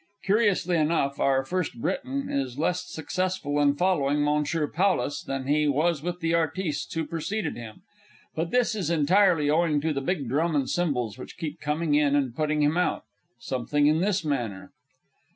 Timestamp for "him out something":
12.63-13.85